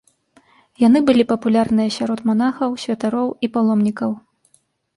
[0.83, 4.11] Яны былі папулярныя сярод манахаў, святароў і паломнікаў.